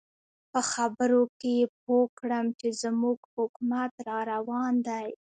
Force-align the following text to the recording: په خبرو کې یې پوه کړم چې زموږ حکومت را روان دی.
په 0.51 0.59
خبرو 0.71 1.21
کې 1.39 1.51
یې 1.59 1.67
پوه 1.81 2.03
کړم 2.19 2.45
چې 2.59 2.67
زموږ 2.83 3.19
حکومت 3.35 3.91
را 4.07 4.19
روان 4.31 4.73
دی. 4.87 5.07